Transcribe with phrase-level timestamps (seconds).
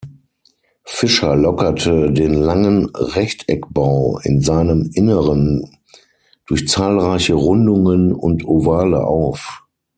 [0.87, 5.77] Fischer lockerte den langen Rechteckbau in seinem Inneren
[6.47, 9.61] durch zahlreiche Rundungen und Ovale auf.